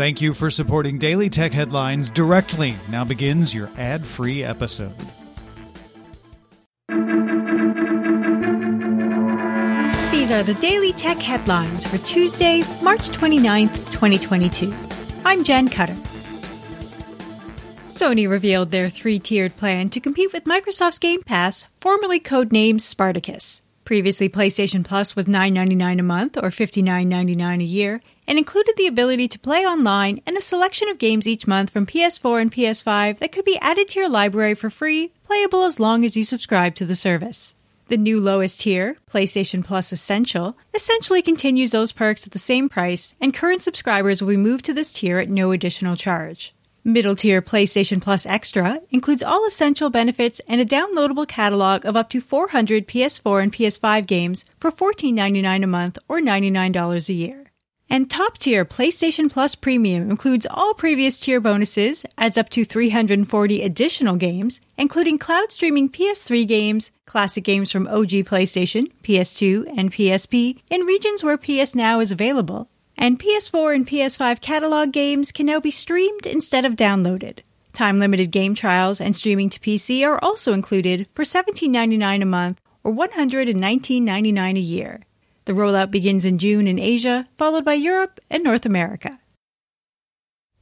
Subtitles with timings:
[0.00, 2.74] Thank you for supporting Daily Tech Headlines directly.
[2.88, 4.96] Now begins your ad free episode.
[10.10, 14.74] These are the Daily Tech Headlines for Tuesday, March 29th, 2022.
[15.26, 15.96] I'm Jen Cutter.
[17.88, 23.60] Sony revealed their three tiered plan to compete with Microsoft's Game Pass, formerly codenamed Spartacus.
[23.84, 28.00] Previously, PlayStation Plus was $9.99 a month or $59.99 a year
[28.30, 31.84] and included the ability to play online and a selection of games each month from
[31.84, 36.04] PS4 and PS5 that could be added to your library for free, playable as long
[36.04, 37.56] as you subscribe to the service.
[37.88, 43.16] The new lowest tier, PlayStation Plus Essential, essentially continues those perks at the same price,
[43.20, 46.52] and current subscribers will be moved to this tier at no additional charge.
[46.84, 52.08] Middle tier PlayStation Plus Extra includes all essential benefits and a downloadable catalog of up
[52.10, 57.39] to 400 PS4 and PS5 games for $14.99 a month or $99 a year.
[57.92, 63.62] And top tier PlayStation Plus Premium includes all previous tier bonuses, adds up to 340
[63.62, 70.60] additional games, including cloud streaming PS3 games, classic games from OG PlayStation, PS2, and PSP
[70.70, 75.58] in regions where PS Now is available, and PS4 and PS5 catalog games can now
[75.58, 77.40] be streamed instead of downloaded.
[77.72, 82.60] Time limited game trials and streaming to PC are also included for $17.99 a month
[82.84, 85.00] or $119.99 a year.
[85.44, 89.18] The rollout begins in June in Asia, followed by Europe and North America.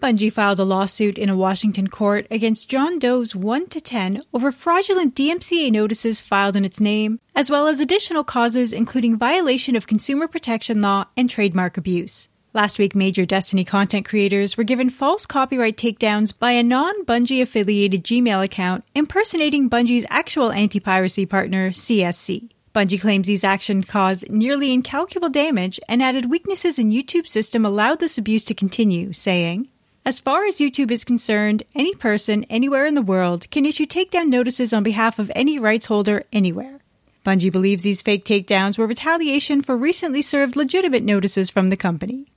[0.00, 4.50] Bungie filed a lawsuit in a Washington court against John Doe's 1 to 10 over
[4.50, 9.86] fraudulent DMCA notices filed in its name, as well as additional causes including violation of
[9.86, 12.30] consumer protection law and trademark abuse.
[12.54, 17.42] Last week, major Destiny content creators were given false copyright takedowns by a non Bungie
[17.42, 22.48] affiliated Gmail account impersonating Bungie's actual anti piracy partner, CSC.
[22.72, 27.98] Bungie claims these actions caused nearly incalculable damage and added weaknesses in YouTube's system allowed
[27.98, 29.68] this abuse to continue, saying,
[30.04, 34.28] as far as YouTube is concerned, any person anywhere in the world can issue takedown
[34.28, 36.78] notices on behalf of any rights holder anywhere.
[37.26, 42.32] Bungie believes these fake takedowns were retaliation for recently served legitimate notices from the company.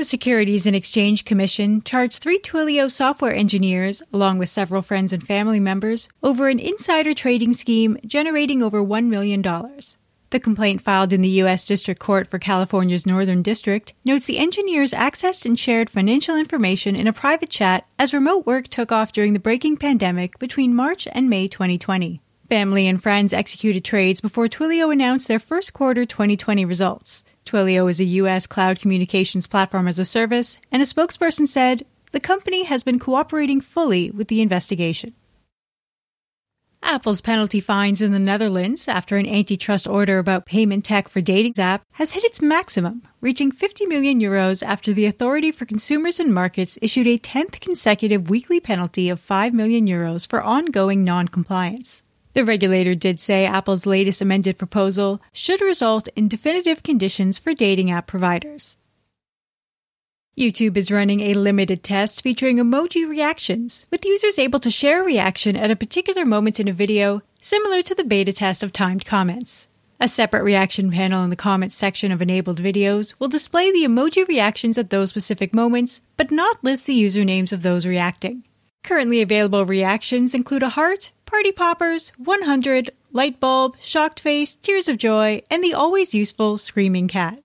[0.00, 5.22] The Securities and Exchange Commission charged three Twilio software engineers, along with several friends and
[5.22, 9.42] family members, over an insider trading scheme generating over $1 million.
[9.42, 11.66] The complaint filed in the U.S.
[11.66, 17.06] District Court for California's Northern District notes the engineers accessed and shared financial information in
[17.06, 21.28] a private chat as remote work took off during the breaking pandemic between March and
[21.28, 22.22] May 2020.
[22.50, 27.22] Family and friends executed trades before Twilio announced their first quarter 2020 results.
[27.46, 28.48] Twilio is a U.S.
[28.48, 33.60] cloud communications platform as a service, and a spokesperson said the company has been cooperating
[33.60, 35.14] fully with the investigation.
[36.82, 41.54] Apple's penalty fines in the Netherlands after an antitrust order about payment tech for dating
[41.54, 46.34] apps has hit its maximum, reaching 50 million euros after the Authority for Consumers and
[46.34, 52.02] Markets issued a 10th consecutive weekly penalty of 5 million euros for ongoing non-compliance.
[52.32, 57.90] The regulator did say Apple's latest amended proposal should result in definitive conditions for dating
[57.90, 58.78] app providers.
[60.38, 65.04] YouTube is running a limited test featuring emoji reactions, with users able to share a
[65.04, 69.04] reaction at a particular moment in a video, similar to the beta test of timed
[69.04, 69.66] comments.
[69.98, 74.26] A separate reaction panel in the comments section of enabled videos will display the emoji
[74.26, 78.44] reactions at those specific moments, but not list the usernames of those reacting.
[78.82, 84.98] Currently available reactions include a heart, party poppers, 100, light bulb, shocked face, tears of
[84.98, 87.38] joy, and the always useful screaming cat.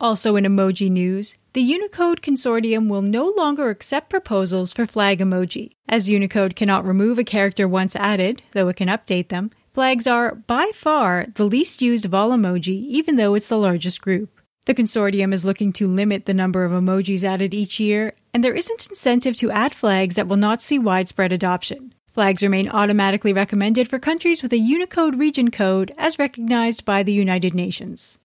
[0.00, 5.72] Also in emoji news, the Unicode Consortium will no longer accept proposals for flag emoji.
[5.86, 10.34] As Unicode cannot remove a character once added, though it can update them, flags are,
[10.34, 14.40] by far, the least used of all emoji, even though it's the largest group.
[14.64, 18.54] The consortium is looking to limit the number of emojis added each year, and there
[18.54, 21.92] isn't incentive to add flags that will not see widespread adoption.
[22.12, 27.12] Flags remain automatically recommended for countries with a Unicode region code as recognized by the
[27.12, 28.18] United Nations.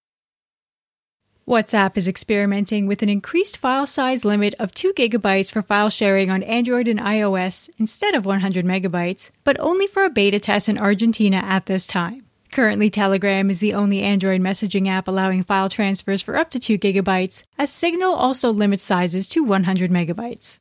[1.47, 6.31] WhatsApp is experimenting with an increased file size limit of 2 gigabytes for file sharing
[6.31, 10.79] on Android and iOS instead of 100 megabytes, but only for a beta test in
[10.79, 12.25] Argentina at this time.
[12.51, 16.79] Currently, Telegram is the only Android messaging app allowing file transfers for up to 2
[16.79, 20.57] gigabytes, as Signal also limits sizes to 100 megabytes.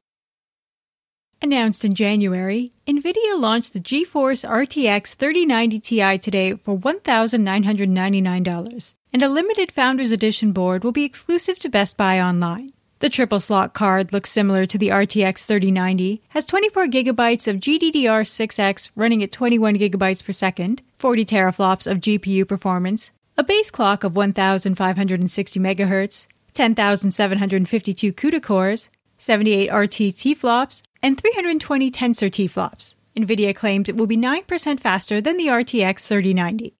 [1.45, 9.29] Announced in January, NVIDIA launched the GeForce RTX 3090 Ti today for $1,999 and a
[9.29, 12.73] limited Founders Edition board will be exclusive to Best Buy online.
[13.01, 18.93] The triple slot card looks similar to the RTX 3090, has 24 gigabytes of GDDR6X
[18.97, 24.17] running at 21 gigabytes per second, 40 teraflops of GPU performance, a base clock of
[24.17, 28.89] 1560 megahertz, 10,752 CUDA cores,
[29.19, 32.97] 78 RT T-flops, and 320 Tensor T-flops.
[33.15, 36.75] NVIDIA claims it will be 9% faster than the RTX 3090.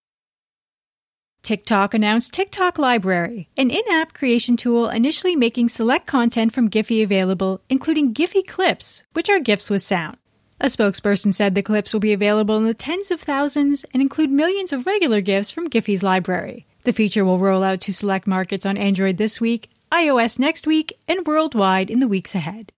[1.43, 7.05] TikTok announced TikTok Library, an in app creation tool initially making select content from Giphy
[7.05, 10.17] available, including Giphy clips, which are GIFs with sound.
[10.59, 14.31] A spokesperson said the clips will be available in the tens of thousands and include
[14.31, 16.67] millions of regular GIFs from Giphy's library.
[16.85, 20.95] The feature will roll out to select markets on Android this week, iOS next week,
[21.07, 22.73] and worldwide in the weeks ahead.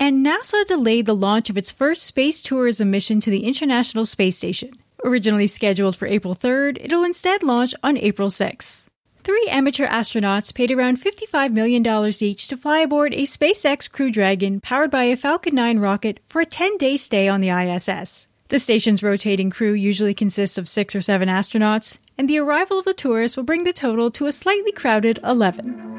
[0.00, 4.38] And NASA delayed the launch of its first space tourism mission to the International Space
[4.38, 4.70] Station.
[5.04, 8.86] Originally scheduled for April 3rd, it'll instead launch on April 6th.
[9.22, 11.86] Three amateur astronauts paid around $55 million
[12.18, 16.40] each to fly aboard a SpaceX Crew Dragon powered by a Falcon 9 rocket for
[16.40, 18.26] a 10 day stay on the ISS.
[18.48, 22.86] The station's rotating crew usually consists of six or seven astronauts, and the arrival of
[22.86, 25.89] the tourists will bring the total to a slightly crowded 11.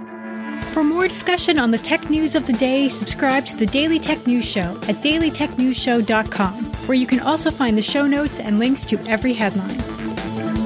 [0.72, 4.26] For more discussion on the tech news of the day, subscribe to the Daily Tech
[4.26, 6.54] News Show at dailytechnewsshow.com,
[6.88, 9.78] where you can also find the show notes and links to every headline.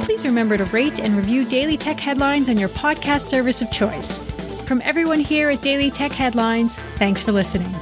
[0.04, 4.20] Please remember to rate and review Daily Tech Headlines on your podcast service of choice.
[4.66, 7.74] From everyone here at Daily Tech Headlines, thanks for listening.